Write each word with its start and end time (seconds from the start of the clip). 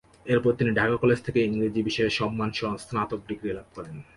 এরপর 0.25 0.51
তিনি 0.53 0.71
ঢাকা 0.71 0.95
কলেজ 0.97 1.19
থেকে 1.21 1.39
ইংরেজি 1.41 1.81
বিষয়ে 1.83 2.09
সম্মানসহ 2.09 2.69
স্নাতক 2.77 3.19
ডিগ্রি 3.27 3.49
লাভ 3.53 3.67
করেন। 3.75 3.95